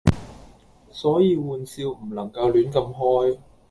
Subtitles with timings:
[0.89, 3.37] 所以玩笑唔能夠亂咁開